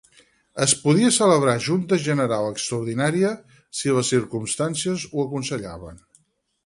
[0.63, 3.35] Es podia celebrar Junta General extraordinària
[3.81, 6.03] si les circumstàncies ho aconsellaven.